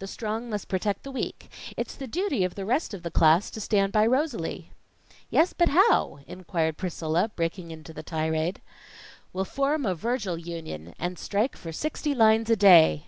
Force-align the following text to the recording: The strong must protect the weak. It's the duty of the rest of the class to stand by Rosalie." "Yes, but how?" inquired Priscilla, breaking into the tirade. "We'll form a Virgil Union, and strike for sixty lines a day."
The 0.00 0.08
strong 0.08 0.50
must 0.50 0.66
protect 0.66 1.04
the 1.04 1.12
weak. 1.12 1.52
It's 1.76 1.94
the 1.94 2.08
duty 2.08 2.42
of 2.42 2.56
the 2.56 2.64
rest 2.64 2.94
of 2.94 3.04
the 3.04 3.12
class 3.12 3.48
to 3.52 3.60
stand 3.60 3.92
by 3.92 4.08
Rosalie." 4.08 4.70
"Yes, 5.30 5.52
but 5.52 5.68
how?" 5.68 6.18
inquired 6.26 6.76
Priscilla, 6.76 7.30
breaking 7.36 7.70
into 7.70 7.92
the 7.92 8.02
tirade. 8.02 8.60
"We'll 9.32 9.44
form 9.44 9.86
a 9.86 9.94
Virgil 9.94 10.36
Union, 10.36 10.96
and 10.98 11.16
strike 11.16 11.54
for 11.56 11.70
sixty 11.70 12.12
lines 12.12 12.50
a 12.50 12.56
day." 12.56 13.04